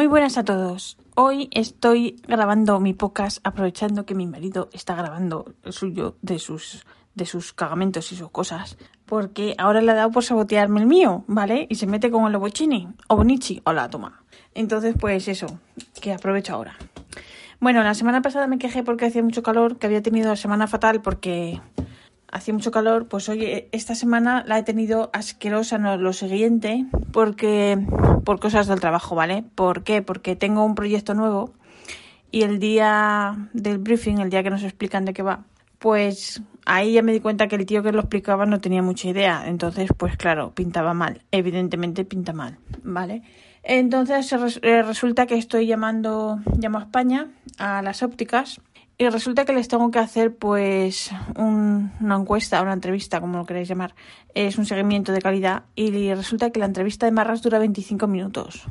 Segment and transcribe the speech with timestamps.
[0.00, 0.96] Muy buenas a todos.
[1.14, 6.86] Hoy estoy grabando mi podcast aprovechando que mi marido está grabando el suyo de sus
[7.14, 11.24] de sus cagamentos y sus cosas, porque ahora le ha dado por sabotearme el mío,
[11.26, 11.66] ¿vale?
[11.68, 14.24] Y se mete con el lobochini o bonichi o la toma.
[14.54, 15.60] Entonces, pues eso,
[16.00, 16.78] que aprovecho ahora.
[17.60, 20.66] Bueno, la semana pasada me quejé porque hacía mucho calor, que había tenido la semana
[20.66, 21.60] fatal porque
[22.32, 27.78] hacía mucho calor, pues hoy esta semana la he tenido asquerosa, no lo siguiente, porque
[28.24, 29.44] por cosas del trabajo, ¿vale?
[29.54, 30.02] ¿Por qué?
[30.02, 31.52] Porque tengo un proyecto nuevo
[32.30, 35.44] y el día del briefing, el día que nos explican de qué va,
[35.78, 39.08] pues ahí ya me di cuenta que el tío que lo explicaba no tenía mucha
[39.08, 43.22] idea, entonces pues claro, pintaba mal, evidentemente pinta mal, ¿vale?
[43.62, 48.60] Entonces eh, resulta que estoy llamando, llamo a España, a las ópticas,
[49.00, 53.66] y resulta que les tengo que hacer pues una encuesta, una entrevista, como lo queréis
[53.66, 53.94] llamar.
[54.34, 58.66] Es un seguimiento de calidad y resulta que la entrevista de Marras dura 25 minutos.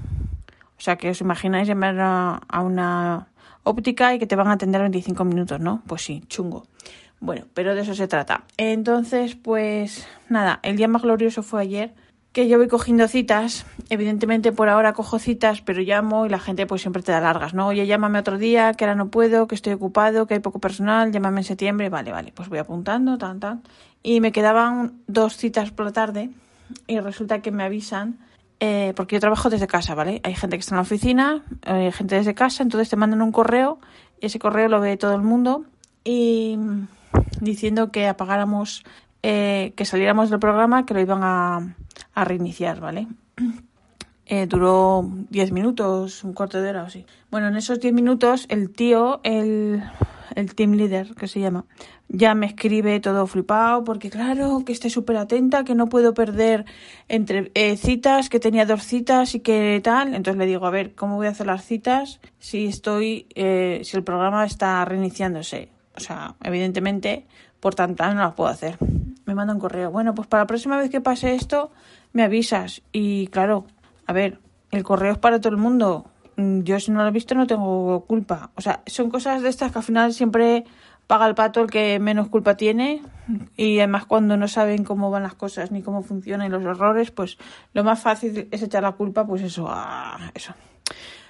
[0.77, 3.29] O sea que os imagináis llamar a, una
[3.63, 5.81] óptica y que te van a atender 25 minutos, ¿no?
[5.87, 6.67] Pues sí, chungo.
[7.19, 8.43] Bueno, pero de eso se trata.
[8.57, 11.95] Entonces, pues nada, el día más glorioso fue ayer
[12.31, 13.65] que yo voy cogiendo citas.
[13.89, 17.53] Evidentemente por ahora cojo citas, pero llamo y la gente pues siempre te da largas,
[17.53, 17.67] ¿no?
[17.67, 21.11] Oye, llámame otro día, que ahora no puedo, que estoy ocupado, que hay poco personal,
[21.11, 23.63] llámame en septiembre, vale, vale, pues voy apuntando, tan, tan.
[24.03, 26.29] Y me quedaban dos citas por la tarde
[26.87, 28.19] y resulta que me avisan,
[28.59, 30.21] eh, porque yo trabajo desde casa, ¿vale?
[30.23, 33.31] Hay gente que está en la oficina, hay gente desde casa, entonces te mandan un
[33.31, 33.79] correo,
[34.21, 35.65] y ese correo lo ve todo el mundo
[36.03, 36.57] y
[37.41, 38.83] diciendo que apagáramos,
[39.23, 41.75] eh, que saliéramos del programa, que lo iban a
[42.13, 43.07] a reiniciar, ¿vale?
[44.31, 47.03] Eh, duró 10 minutos, un cuarto de hora o así.
[47.31, 49.81] Bueno, en esos 10 minutos el tío, el,
[50.35, 51.65] el team leader que se llama,
[52.09, 56.65] ya me escribe todo flipado porque claro, que esté súper atenta, que no puedo perder
[57.07, 60.13] entre eh, citas, que tenía dos citas y que tal.
[60.13, 63.97] Entonces le digo, a ver, ¿cómo voy a hacer las citas si estoy, eh, si
[63.97, 65.69] el programa está reiniciándose?
[65.95, 67.25] O sea, evidentemente,
[67.59, 68.77] por tanto, no las puedo hacer.
[69.29, 69.91] Me manda un correo.
[69.91, 71.69] Bueno, pues para la próxima vez que pase esto,
[72.13, 72.81] me avisas.
[72.91, 73.67] Y claro,
[74.07, 74.39] a ver,
[74.71, 76.07] el correo es para todo el mundo.
[76.35, 78.49] Mm, yo si no lo he visto no tengo culpa.
[78.55, 80.63] O sea, son cosas de estas que al final siempre
[81.05, 83.03] paga el pato el que menos culpa tiene.
[83.55, 87.37] Y además cuando no saben cómo van las cosas ni cómo funcionan los errores, pues
[87.73, 90.55] lo más fácil es echar la culpa, pues eso, a eso.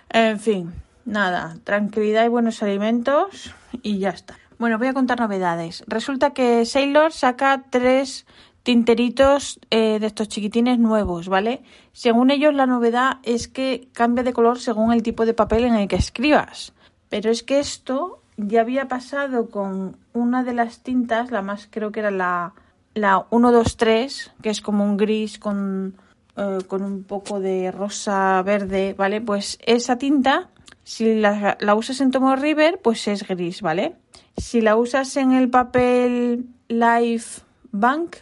[0.08, 0.72] En fin,
[1.04, 4.38] nada, tranquilidad y buenos alimentos y ya está.
[4.60, 5.86] Bueno, voy a contar novedades.
[5.88, 8.28] Resulta que Sailor saca tres
[8.64, 11.64] tinteritos eh, de estos chiquitines nuevos, ¿vale?
[11.94, 15.76] Según ellos, la novedad es que cambia de color según el tipo de papel en
[15.76, 16.74] el que escribas.
[17.08, 21.94] Pero es que esto ya había pasado con una de las tintas, la más creo
[21.94, 22.54] que era la,
[22.96, 25.96] la 123, que es como un gris con,
[26.36, 29.22] eh, con un poco de rosa verde, ¿vale?
[29.22, 30.50] Pues esa tinta,
[30.90, 33.96] si la, usas en tomo River, pues es gris, ¿vale?
[34.38, 37.42] Si la usas en el papel Life
[37.72, 38.16] Bank,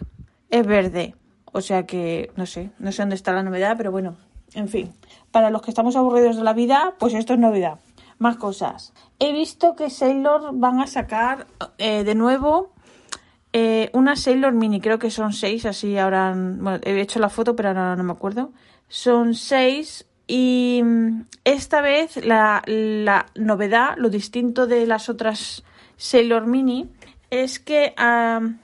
[0.50, 1.16] es verde.
[1.54, 4.18] O sea que no sé, no sé dónde está la novedad, pero bueno,
[4.54, 4.92] en fin.
[5.32, 7.80] Para los que estamos aburridos de la vida, pues esto es novedad.
[8.20, 8.94] Más cosas.
[9.18, 12.74] He visto que Sailor van a sacar eh, de nuevo
[13.54, 16.34] eh, una Sailor Mini, creo que son seis, así ahora.
[16.36, 18.52] Bueno, he hecho la foto, pero ahora no me acuerdo.
[18.90, 22.62] Son seis y mm, esta vez la,
[23.36, 25.64] novedad, lo distinto de las otras
[25.96, 26.90] Sailor Mini,
[27.30, 27.94] es que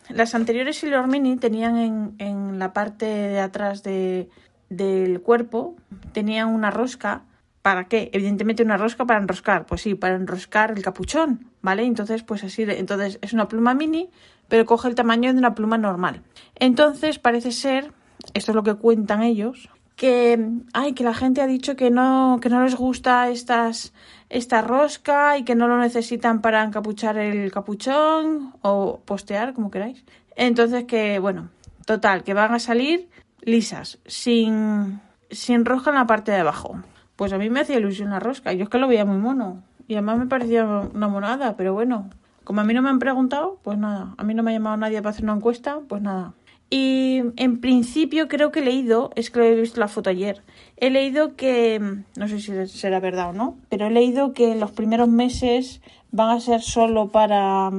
[0.09, 4.29] las anteriores Sailor Mini tenían en, en la parte de atrás de,
[4.69, 5.75] del cuerpo,
[6.11, 7.23] tenían una rosca.
[7.61, 8.09] ¿Para qué?
[8.11, 9.65] Evidentemente una rosca para enroscar.
[9.65, 11.83] Pues sí, para enroscar el capuchón, ¿vale?
[11.83, 14.09] Entonces, pues así, entonces es una pluma mini,
[14.49, 16.21] pero coge el tamaño de una pluma normal.
[16.55, 17.93] Entonces, parece ser,
[18.33, 19.69] esto es lo que cuentan ellos,
[20.03, 20.37] que,
[20.73, 23.93] ay, que la gente ha dicho que no, que no les gusta estas,
[24.27, 30.03] esta rosca y que no lo necesitan para encapuchar el capuchón o postear, como queráis.
[30.35, 31.51] Entonces que, bueno,
[31.85, 33.07] total, que van a salir
[33.43, 34.99] lisas, sin,
[35.31, 36.83] sin rosca en la parte de abajo.
[37.15, 39.63] Pues a mí me hacía ilusión la rosca, yo es que lo veía muy mono.
[39.87, 42.09] Y además me parecía una monada, pero bueno,
[42.43, 44.75] como a mí no me han preguntado, pues nada, a mí no me ha llamado
[44.75, 46.33] nadie para hacer una encuesta, pues nada.
[46.75, 50.41] Y en principio creo que he leído, es que he visto la foto ayer,
[50.77, 51.79] he leído que,
[52.17, 56.31] no sé si será verdad o no, pero he leído que los primeros meses van
[56.31, 57.69] a ser solo para,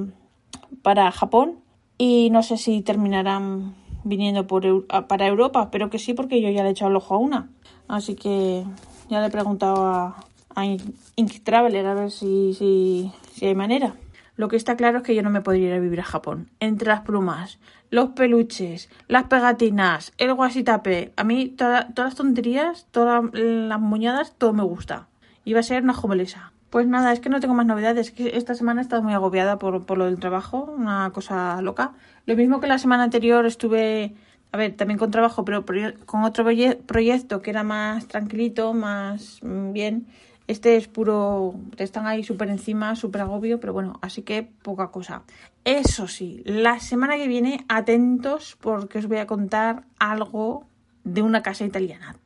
[0.82, 1.58] para Japón
[1.98, 3.74] y no sé si terminarán
[4.04, 7.18] viniendo para Europa, pero que sí porque yo ya le he echado el ojo a
[7.18, 7.50] una.
[7.88, 8.62] Así que
[9.10, 10.24] ya le he preguntado a,
[10.54, 13.96] a Ink Traveler a ver si, si, si hay manera.
[14.36, 16.50] Lo que está claro es que yo no me podría ir a vivir a Japón.
[16.58, 17.58] Entre las plumas,
[17.94, 21.12] los peluches, las pegatinas, el guasitape.
[21.14, 25.06] A mí todas las tonterías, todas las muñadas, todo me gusta.
[25.44, 26.50] Iba a ser una jovelesa.
[26.70, 28.10] Pues nada, es que no tengo más novedades.
[28.10, 31.92] que esta semana he estado muy agobiada por, por lo del trabajo, una cosa loca.
[32.26, 34.16] Lo mismo que la semana anterior estuve,
[34.50, 35.64] a ver, también con trabajo, pero
[36.04, 36.44] con otro
[36.86, 40.08] proyecto que era más tranquilito, más mm, bien
[40.46, 45.22] este es puro, están ahí súper encima, súper agobio, pero bueno, así que poca cosa.
[45.64, 50.66] Eso sí, la semana que viene, atentos porque os voy a contar algo
[51.04, 52.16] de una casa italiana.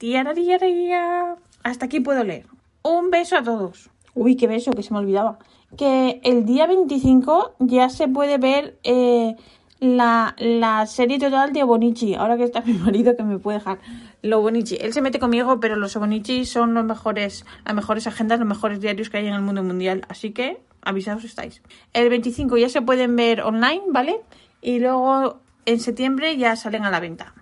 [1.63, 2.47] Hasta aquí puedo leer.
[2.83, 3.91] Un beso a todos.
[4.15, 5.39] Uy, qué beso, que se me olvidaba.
[5.77, 9.37] Que el día 25 ya se puede ver eh,
[9.81, 12.15] la, la serie total de Bonichi.
[12.15, 13.79] Ahora que está mi marido que me puede dejar
[14.23, 14.77] lo Bonichi.
[14.81, 18.81] Él se mete conmigo, pero los Bonichi son los mejores, las mejores agendas, los mejores
[18.81, 20.03] diarios que hay en el mundo mundial.
[20.09, 21.63] Así que avisados estáis.
[21.93, 24.21] El 25 ya se pueden ver online, ¿vale?
[24.61, 27.35] Y luego en septiembre ya salen a la venta.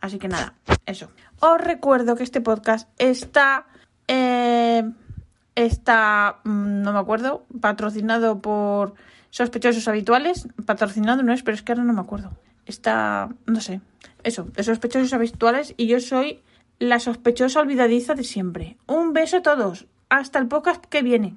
[0.00, 0.54] Así que nada,
[0.86, 1.08] eso.
[1.40, 3.66] Os recuerdo que este podcast está.
[4.06, 4.84] Eh,
[5.54, 6.40] está.
[6.44, 7.44] Mm, no me acuerdo.
[7.60, 8.94] Patrocinado por
[9.34, 10.46] sospechosos habituales.
[10.64, 12.30] Patrocinado no es, pero es que ahora no me acuerdo.
[12.66, 13.28] Está.
[13.46, 13.80] No sé
[14.24, 16.40] eso, de sospechosos habituales y yo soy
[16.78, 18.76] la sospechosa olvidadiza de siempre.
[18.86, 19.86] Un beso a todos.
[20.08, 21.36] Hasta el podcast que viene.